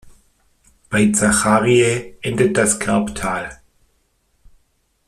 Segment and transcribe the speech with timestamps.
[0.89, 3.59] Bei Zachariae endet das Kerbtal.